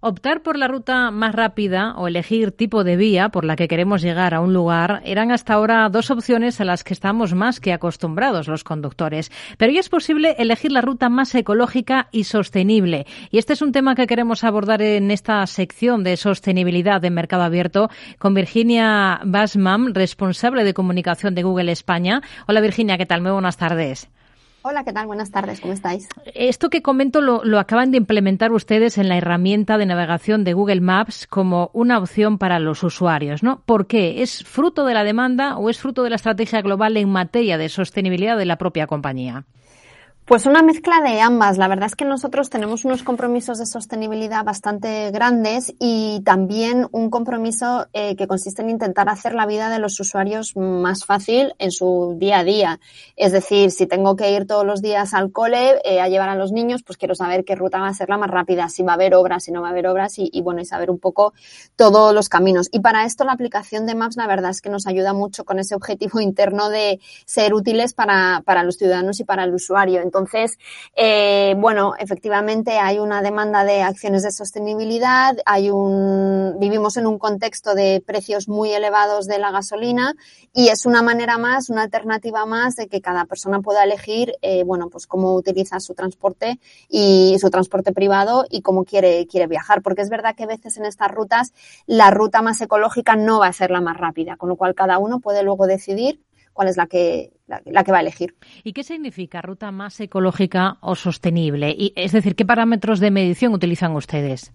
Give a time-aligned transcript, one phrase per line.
[0.00, 4.00] Optar por la ruta más rápida o elegir tipo de vía por la que queremos
[4.00, 7.72] llegar a un lugar eran hasta ahora dos opciones a las que estamos más que
[7.72, 9.32] acostumbrados los conductores.
[9.56, 13.08] Pero ya es posible elegir la ruta más ecológica y sostenible.
[13.32, 17.42] Y este es un tema que queremos abordar en esta sección de sostenibilidad de mercado
[17.42, 17.90] abierto
[18.20, 22.22] con Virginia Basman, responsable de comunicación de Google España.
[22.46, 23.20] Hola Virginia, ¿qué tal?
[23.20, 24.08] Muy buenas tardes.
[24.62, 25.06] Hola, ¿qué tal?
[25.06, 26.08] Buenas tardes, ¿cómo estáis?
[26.34, 30.52] Esto que comento lo, lo, acaban de implementar ustedes en la herramienta de navegación de
[30.52, 33.62] Google Maps como una opción para los usuarios, ¿no?
[33.66, 34.20] ¿Por qué?
[34.20, 37.68] ¿Es fruto de la demanda o es fruto de la estrategia global en materia de
[37.68, 39.44] sostenibilidad de la propia compañía?
[40.28, 41.56] Pues una mezcla de ambas.
[41.56, 47.08] La verdad es que nosotros tenemos unos compromisos de sostenibilidad bastante grandes y también un
[47.08, 51.70] compromiso eh, que consiste en intentar hacer la vida de los usuarios más fácil en
[51.70, 52.78] su día a día.
[53.16, 56.34] Es decir, si tengo que ir todos los días al cole eh, a llevar a
[56.34, 58.92] los niños, pues quiero saber qué ruta va a ser la más rápida, si va
[58.92, 61.32] a haber obras, si no va a haber obras y, bueno, y saber un poco
[61.74, 62.68] todos los caminos.
[62.70, 65.58] Y para esto la aplicación de Maps, la verdad es que nos ayuda mucho con
[65.58, 70.02] ese objetivo interno de ser útiles para, para los ciudadanos y para el usuario.
[70.18, 70.58] Entonces,
[70.96, 77.18] eh, bueno, efectivamente hay una demanda de acciones de sostenibilidad, hay un, vivimos en un
[77.18, 80.14] contexto de precios muy elevados de la gasolina
[80.52, 84.64] y es una manera más, una alternativa más de que cada persona pueda elegir, eh,
[84.64, 89.82] bueno, pues cómo utiliza su transporte y su transporte privado y cómo quiere, quiere viajar.
[89.82, 91.52] Porque es verdad que a veces en estas rutas
[91.86, 94.98] la ruta más ecológica no va a ser la más rápida, con lo cual cada
[94.98, 96.20] uno puede luego decidir
[96.58, 98.34] cuál es la que, la, que va a elegir.
[98.64, 101.70] ¿Y qué significa ruta más ecológica o sostenible?
[101.70, 104.52] Y, es decir, ¿qué parámetros de medición utilizan ustedes?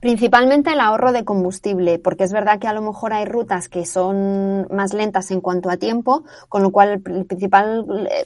[0.00, 3.86] Principalmente el ahorro de combustible, porque es verdad que a lo mejor hay rutas que
[3.86, 8.24] son más lentas en cuanto a tiempo, con lo cual el principal eh,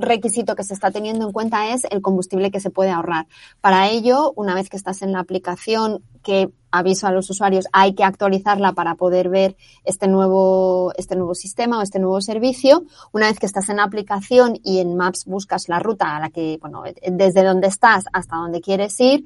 [0.00, 3.26] requisito que se está teniendo en cuenta es el combustible que se puede ahorrar.
[3.60, 7.94] Para ello, una vez que estás en la aplicación que aviso a los usuarios, hay
[7.94, 12.84] que actualizarla para poder ver este nuevo, este nuevo sistema o este nuevo servicio.
[13.12, 16.30] Una vez que estás en la aplicación y en Maps buscas la ruta a la
[16.30, 19.24] que, bueno, desde donde estás hasta donde quieres ir,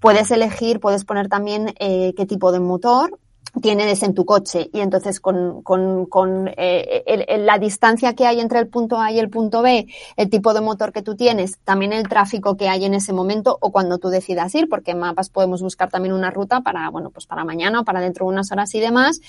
[0.00, 3.18] puedes elegir, puedes poner también eh, qué tipo de motor
[3.60, 8.60] tienes en tu coche y entonces con, con, con eh, la distancia que hay entre
[8.60, 9.86] el punto A y el punto B,
[10.16, 13.58] el tipo de motor que tú tienes, también el tráfico que hay en ese momento
[13.60, 17.10] o cuando tú decidas ir, porque en mapas podemos buscar también una ruta para, bueno,
[17.10, 19.20] pues para mañana o para dentro de unas horas y demás.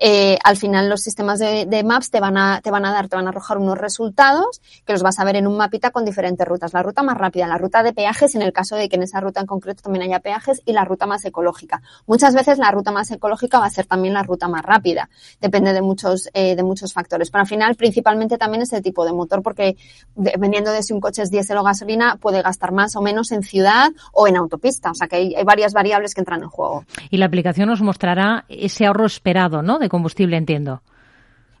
[0.00, 3.08] Eh, al final los sistemas de, de, maps te van a, te van a dar,
[3.08, 6.04] te van a arrojar unos resultados que los vas a ver en un mapita con
[6.04, 6.72] diferentes rutas.
[6.72, 9.20] La ruta más rápida, la ruta de peajes en el caso de que en esa
[9.20, 11.82] ruta en concreto también haya peajes y la ruta más ecológica.
[12.06, 15.08] Muchas veces la ruta más ecológica va a ser también la ruta más rápida.
[15.40, 17.30] Depende de muchos, eh, de muchos factores.
[17.30, 19.76] Pero al final, principalmente también es el tipo de motor, porque
[20.14, 23.42] dependiendo de si un coche es diésel o gasolina, puede gastar más o menos en
[23.42, 24.90] ciudad o en autopista.
[24.90, 26.84] O sea que hay, hay varias variables que entran en juego.
[27.10, 29.78] Y la aplicación nos mostrará ese ahorro esperado, ¿no?
[29.78, 30.82] De combustible, entiendo.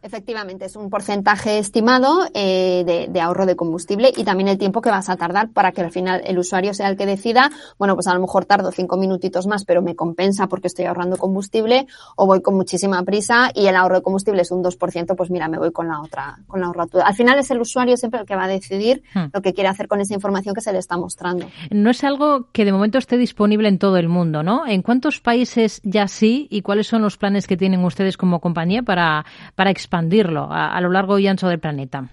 [0.02, 4.80] Efectivamente, es un porcentaje estimado eh, de, de, ahorro de combustible y también el tiempo
[4.80, 7.94] que vas a tardar para que al final el usuario sea el que decida, bueno,
[7.94, 11.86] pues a lo mejor tardo cinco minutitos más, pero me compensa porque estoy ahorrando combustible
[12.16, 15.48] o voy con muchísima prisa y el ahorro de combustible es un 2%, pues mira,
[15.48, 17.04] me voy con la otra, con la otra.
[17.04, 19.26] Al final es el usuario siempre el que va a decidir hmm.
[19.32, 21.46] lo que quiere hacer con esa información que se le está mostrando.
[21.70, 24.66] No es algo que de momento esté disponible en todo el mundo, ¿no?
[24.66, 28.82] ¿En cuántos países ya sí y cuáles son los planes que tienen ustedes como compañía
[28.82, 32.10] para, para expandirlo a, lo largo y ancho del planeta?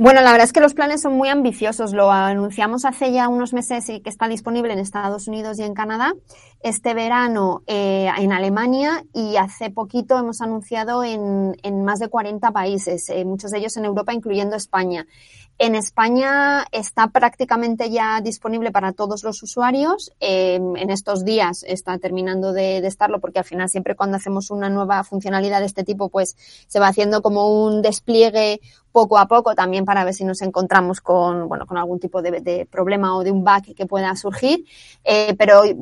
[0.00, 1.92] Bueno, la verdad es que los planes son muy ambiciosos.
[1.92, 5.74] Lo anunciamos hace ya unos meses y que está disponible en Estados Unidos y en
[5.74, 6.14] Canadá.
[6.60, 12.52] Este verano eh, en Alemania y hace poquito hemos anunciado en, en más de 40
[12.52, 15.04] países, eh, muchos de ellos en Europa, incluyendo España.
[15.60, 20.12] En España está prácticamente ya disponible para todos los usuarios.
[20.20, 24.52] Eh, en estos días está terminando de, de, estarlo porque al final siempre cuando hacemos
[24.52, 26.36] una nueva funcionalidad de este tipo pues
[26.68, 28.60] se va haciendo como un despliegue
[28.98, 32.40] poco a poco también para ver si nos encontramos con, bueno, con algún tipo de,
[32.40, 34.64] de problema o de un bug que pueda surgir.
[35.04, 35.76] Eh, pero eh,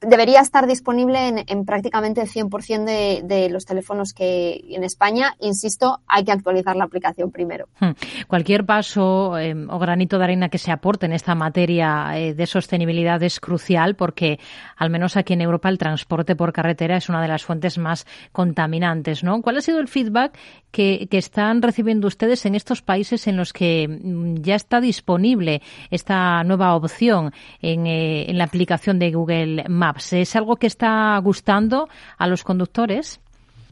[0.00, 5.34] debería estar disponible en, en prácticamente el 100% de, de, los teléfonos que en España.
[5.40, 7.68] Insisto, hay que actualizar la aplicación primero.
[7.80, 7.92] Hmm.
[8.26, 12.46] Cualquier paso eh, o granito de arena que se aporte en esta materia eh, de
[12.46, 14.38] sostenibilidad es crucial porque,
[14.76, 18.06] al menos aquí en Europa, el transporte por carretera es una de las fuentes más
[18.32, 19.22] contaminantes.
[19.24, 19.40] ¿no?
[19.42, 20.36] ¿Cuál ha sido el feedback
[20.70, 26.44] que, están recibiendo ustedes en estos países en los que mm, ya está disponible esta
[26.44, 27.32] nueva opción
[27.62, 29.85] en, eh, en la aplicación de Google Maps?
[30.12, 31.88] ¿Es algo que está gustando
[32.18, 33.20] a los conductores?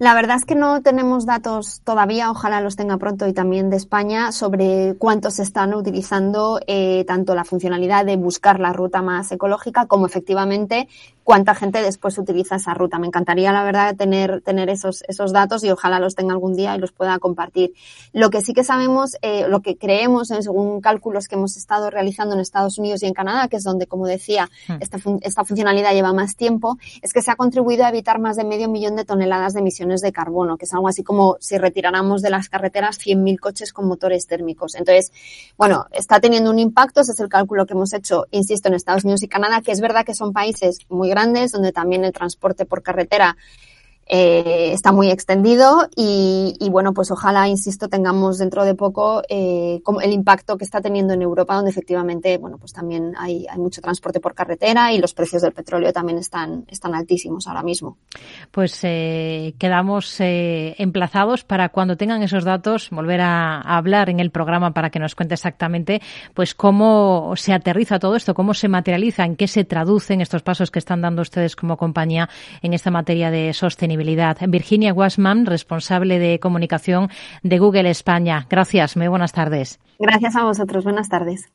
[0.01, 3.77] La verdad es que no tenemos datos todavía, ojalá los tenga pronto y también de
[3.77, 9.87] España, sobre cuántos están utilizando eh, tanto la funcionalidad de buscar la ruta más ecológica
[9.87, 10.89] como efectivamente
[11.25, 12.99] cuánta gente después utiliza esa ruta.
[12.99, 16.77] Me encantaría, la verdad, tener, tener esos, esos datos y ojalá los tenga algún día
[16.77, 17.73] y los pueda compartir.
[18.13, 21.91] Lo que sí que sabemos, eh, lo que creemos, eh, según cálculos que hemos estado
[21.91, 24.75] realizando en Estados Unidos y en Canadá, que es donde, como decía, hmm.
[24.81, 28.45] esta, esta funcionalidad lleva más tiempo, es que se ha contribuido a evitar más de
[28.45, 32.21] medio millón de toneladas de emisiones de carbono, que es algo así como si retiráramos
[32.21, 34.75] de las carreteras 100.000 coches con motores térmicos.
[34.75, 35.11] Entonces,
[35.57, 39.05] bueno, está teniendo un impacto, ese es el cálculo que hemos hecho, insisto, en Estados
[39.05, 42.67] Unidos y Canadá, que es verdad que son países muy grandes, donde también el transporte
[42.67, 43.37] por carretera
[44.07, 50.13] eh, está muy extendido y, bueno, pues ojalá, insisto, tengamos dentro de poco eh, el
[50.13, 54.21] impacto que está teniendo en Europa, donde efectivamente, bueno, pues también hay, hay, mucho transporte
[54.21, 57.97] por carretera y los precios del petróleo también están, están altísimos ahora mismo.
[58.51, 64.21] Pues eh, quedamos eh, emplazados para cuando tengan esos datos volver a, a, hablar en
[64.21, 66.03] el programa para que nos cuente exactamente
[66.35, 70.71] pues cómo se aterriza todo esto, cómo se materializa, en qué se traducen estos pasos
[70.71, 72.29] que están dando ustedes como compañía
[72.63, 73.53] en esta materia de
[74.47, 77.09] Virginia Wasman, responsable de comunicación
[77.43, 78.47] de Google España.
[78.49, 79.81] Gracias, muy buenas tardes.
[79.99, 81.51] Gracias a vosotros, buenas tardes.